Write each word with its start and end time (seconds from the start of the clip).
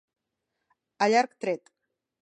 A 1.07 1.11
llarg 1.13 1.37
tret. 1.45 1.75